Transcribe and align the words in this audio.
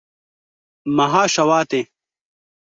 Meha 0.95 1.23
Şewatê 1.33 1.81